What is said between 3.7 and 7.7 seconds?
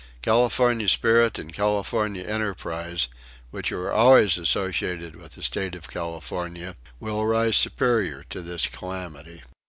are always associated with the State of California, will rise